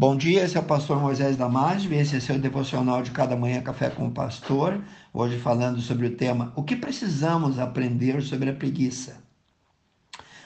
[0.00, 3.60] Bom dia, esse é o pastor Moisés Damásio, esse é seu devocional de cada manhã
[3.60, 4.80] Café com o Pastor.
[5.12, 9.16] Hoje falando sobre o tema O que precisamos aprender sobre a preguiça.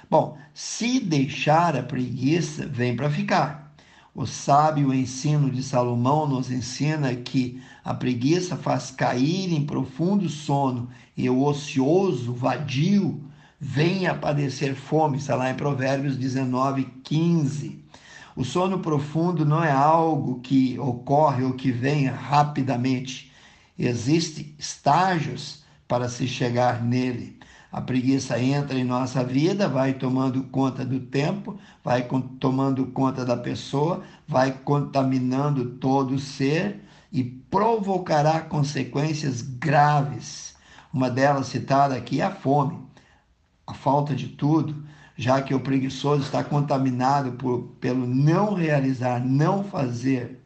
[0.09, 3.75] Bom, se deixar a preguiça, vem para ficar.
[4.15, 10.89] O sábio ensino de Salomão nos ensina que a preguiça faz cair em profundo sono
[11.15, 13.23] e o ocioso, vadio,
[13.61, 15.19] vem a padecer fome.
[15.19, 17.83] Está lá em Provérbios 19, 15.
[18.35, 23.31] O sono profundo não é algo que ocorre ou que vem rapidamente.
[23.79, 27.39] Existem estágios para se chegar nele.
[27.71, 32.07] A preguiça entra em nossa vida, vai tomando conta do tempo, vai
[32.39, 40.55] tomando conta da pessoa, vai contaminando todo o ser e provocará consequências graves.
[40.93, 42.79] Uma delas citada aqui é a fome,
[43.67, 44.85] a falta de tudo,
[45.17, 50.41] já que o preguiçoso está contaminado por, pelo não realizar, não fazer.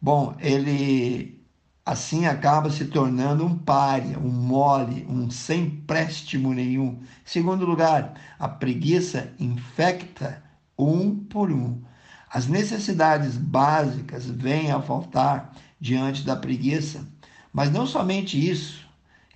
[0.00, 1.36] Bom, ele
[1.84, 7.00] assim acaba se tornando um pária, um mole, um sem préstimo nenhum.
[7.24, 10.42] Segundo lugar, a preguiça infecta
[10.76, 11.80] um por um.
[12.28, 17.06] As necessidades básicas vêm a faltar diante da preguiça,
[17.52, 18.84] mas não somente isso.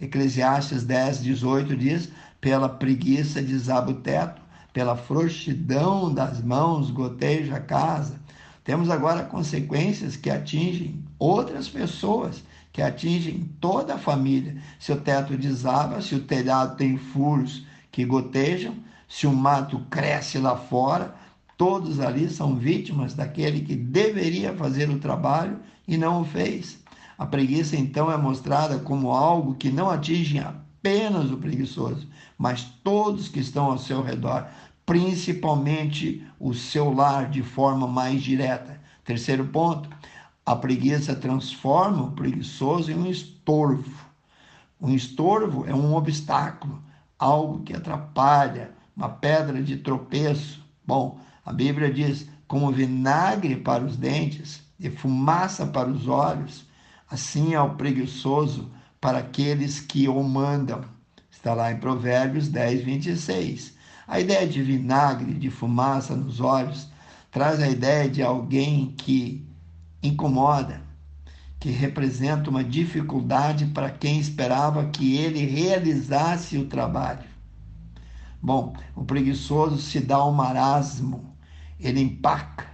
[0.00, 4.40] Eclesiastes 10, 18 diz: pela preguiça desaba o teto,
[4.72, 8.20] pela frouxidão das mãos goteja a casa.
[8.64, 14.56] Temos agora consequências que atingem outras pessoas, que atingem toda a família.
[14.78, 18.74] Se o teto desaba, se o telhado tem furos que gotejam,
[19.08, 21.14] se o mato cresce lá fora,
[21.58, 26.78] todos ali são vítimas daquele que deveria fazer o trabalho e não o fez.
[27.18, 30.38] A preguiça então é mostrada como algo que não atinge
[30.80, 34.46] apenas o preguiçoso, mas todos que estão ao seu redor,
[34.86, 38.80] principalmente o seu lar de forma mais direta.
[39.04, 39.90] Terceiro ponto,
[40.44, 44.08] a preguiça transforma o preguiçoso em um estorvo.
[44.80, 46.82] Um estorvo é um obstáculo,
[47.18, 50.64] algo que atrapalha, uma pedra de tropeço.
[50.86, 56.64] Bom, a Bíblia diz: como vinagre para os dentes e fumaça para os olhos,
[57.08, 60.84] assim é o preguiçoso para aqueles que o mandam.
[61.30, 63.74] Está lá em Provérbios 10, 26.
[64.06, 66.88] A ideia de vinagre, de fumaça nos olhos,
[67.30, 69.48] traz a ideia de alguém que
[70.02, 70.82] incomoda,
[71.58, 77.30] que representa uma dificuldade para quem esperava que ele realizasse o trabalho.
[78.42, 81.36] Bom, o preguiçoso se dá um marasmo,
[81.78, 82.66] ele empaca,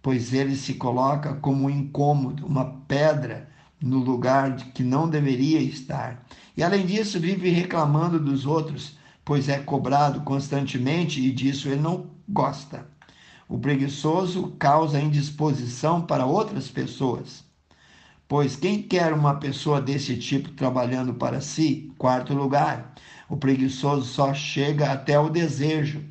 [0.00, 3.48] pois ele se coloca como um incômodo, uma pedra
[3.80, 6.24] no lugar que não deveria estar.
[6.56, 12.10] E além disso, vive reclamando dos outros, pois é cobrado constantemente e disso ele não
[12.28, 12.86] gosta.
[13.48, 17.44] O preguiçoso causa indisposição para outras pessoas.
[18.26, 21.90] Pois quem quer uma pessoa desse tipo trabalhando para si?
[21.96, 22.94] Quarto lugar,
[23.26, 26.04] o preguiçoso só chega até o desejo.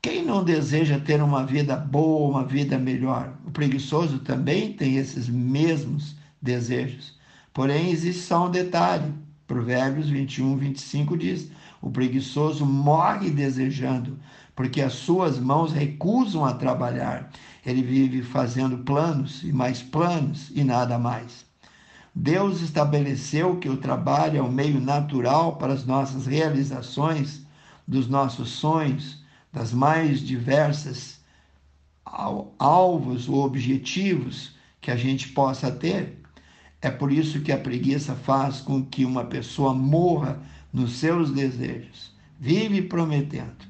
[0.00, 3.36] Quem não deseja ter uma vida boa, uma vida melhor?
[3.46, 7.18] O preguiçoso também tem esses mesmos desejos.
[7.52, 9.12] Porém, existe só um detalhe.
[9.46, 11.50] Provérbios 21, 25 diz:
[11.82, 14.18] O preguiçoso morre desejando,
[14.54, 17.30] porque as suas mãos recusam a trabalhar.
[17.66, 21.44] Ele vive fazendo planos e mais planos e nada mais.
[22.14, 27.42] Deus estabeleceu que o trabalho é o meio natural para as nossas realizações,
[27.86, 31.18] dos nossos sonhos, das mais diversas
[32.58, 36.19] alvos ou objetivos que a gente possa ter.
[36.82, 40.40] É por isso que a preguiça faz com que uma pessoa morra
[40.72, 42.14] nos seus desejos.
[42.38, 43.66] Vive prometendo,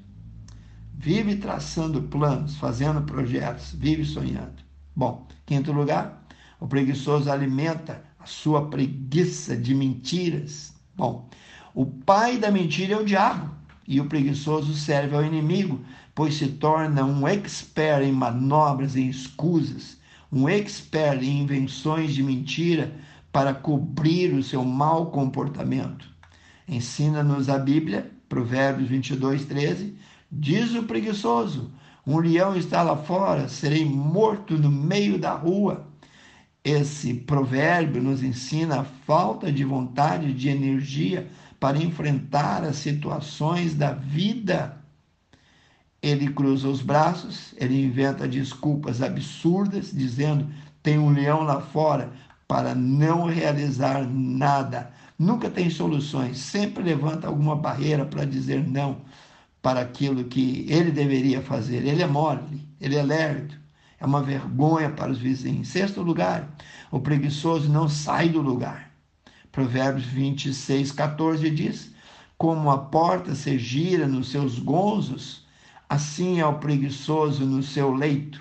[0.94, 4.62] vive traçando planos, fazendo projetos, vive sonhando.
[4.94, 6.24] Bom, quinto lugar,
[6.60, 10.72] o preguiçoso alimenta a sua preguiça de mentiras.
[10.94, 11.28] Bom,
[11.74, 13.50] o pai da mentira é o diabo
[13.88, 15.80] e o preguiçoso serve ao inimigo,
[16.14, 19.99] pois se torna um expert em manobras, em escusas
[20.32, 22.92] um expert em invenções de mentira
[23.32, 26.08] para cobrir o seu mau comportamento.
[26.68, 29.96] Ensina-nos a Bíblia, Provérbios 22, 13,
[30.30, 31.72] diz o preguiçoso:
[32.06, 35.86] um leão está lá fora, serei morto no meio da rua.
[36.62, 41.28] Esse provérbio nos ensina a falta de vontade, de energia
[41.58, 44.79] para enfrentar as situações da vida
[46.02, 50.48] ele cruza os braços, ele inventa desculpas absurdas, dizendo:
[50.82, 52.12] tem um leão lá fora,
[52.48, 54.90] para não realizar nada.
[55.18, 59.02] Nunca tem soluções, sempre levanta alguma barreira para dizer não
[59.62, 61.84] para aquilo que ele deveria fazer.
[61.86, 63.54] Ele é mole, ele é lerdo,
[63.98, 65.68] é uma vergonha para os vizinhos.
[65.68, 66.48] Sexto lugar,
[66.90, 68.90] o preguiçoso não sai do lugar.
[69.52, 71.90] Provérbios 26, 14 diz:
[72.38, 75.44] Como a porta se gira nos seus gonzos,
[75.90, 78.40] assim é o preguiçoso no seu leito.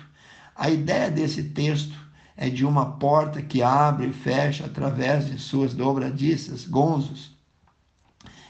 [0.54, 1.98] A ideia desse texto
[2.36, 7.36] é de uma porta que abre e fecha através de suas dobradiças, gonzos.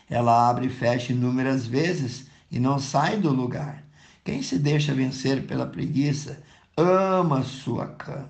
[0.09, 3.83] Ela abre e fecha inúmeras vezes e não sai do lugar.
[4.23, 6.39] Quem se deixa vencer pela preguiça
[6.77, 8.29] ama sua cama,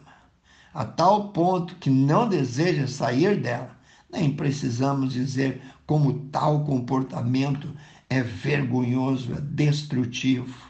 [0.72, 3.76] a tal ponto que não deseja sair dela.
[4.08, 7.74] Nem precisamos dizer como tal comportamento
[8.10, 10.68] é vergonhoso, é destrutivo.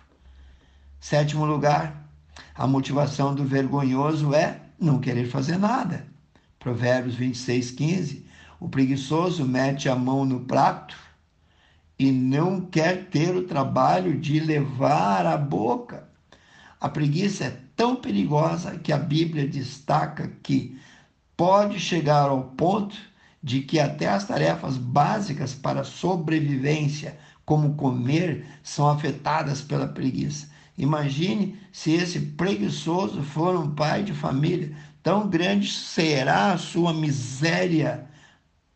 [1.00, 2.06] Sétimo lugar,
[2.54, 6.06] a motivação do vergonhoso é não querer fazer nada.
[6.58, 8.26] Provérbios 26, 15.
[8.60, 10.94] O preguiçoso mete a mão no prato
[11.98, 16.06] e não quer ter o trabalho de levar a boca.
[16.78, 20.78] A preguiça é tão perigosa que a Bíblia destaca que
[21.34, 22.96] pode chegar ao ponto
[23.42, 30.48] de que até as tarefas básicas para sobrevivência, como comer, são afetadas pela preguiça.
[30.76, 38.06] Imagine se esse preguiçoso for um pai de família, tão grande será a sua miséria,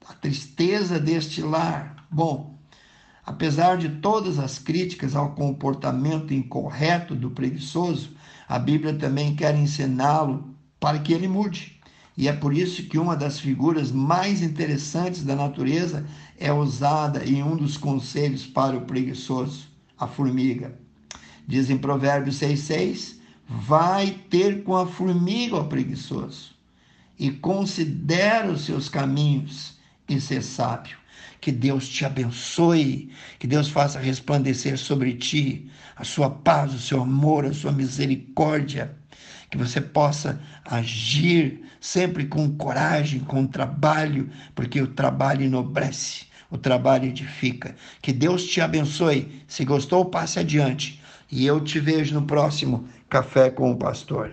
[0.06, 2.06] a tristeza deste lar.
[2.10, 2.58] Bom,
[3.24, 8.16] apesar de todas as críticas ao comportamento incorreto do preguiçoso,
[8.48, 11.73] a Bíblia também quer ensiná-lo para que ele mude.
[12.16, 16.06] E é por isso que uma das figuras mais interessantes da natureza
[16.38, 19.68] é usada em um dos conselhos para o preguiçoso,
[19.98, 20.78] a formiga.
[21.46, 23.16] Diz em Provérbios 6,6:
[23.48, 26.54] Vai ter com a formiga, ó preguiçoso,
[27.18, 29.76] e considera os seus caminhos
[30.08, 30.96] e ser sábio.
[31.40, 37.02] Que Deus te abençoe, que Deus faça resplandecer sobre ti a sua paz, o seu
[37.02, 38.96] amor, a sua misericórdia,
[39.54, 47.04] que você possa agir sempre com coragem, com trabalho, porque o trabalho enobrece, o trabalho
[47.04, 47.76] edifica.
[48.02, 49.44] Que Deus te abençoe.
[49.46, 54.32] Se gostou, passe adiante e eu te vejo no próximo Café com o Pastor.